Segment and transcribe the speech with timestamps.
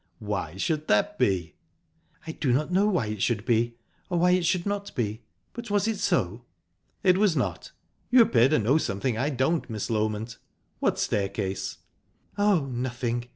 [0.17, 1.53] "Why should that be?"
[2.25, 3.75] "I don't know why it should be,
[4.09, 5.21] or why it should not be;
[5.53, 6.43] but was it so?"
[7.03, 7.71] "It was not.
[8.09, 10.37] You appear to know something I don't, Miss Loment.
[10.79, 11.77] What staircase?"
[12.35, 13.29] "Oh, nothing.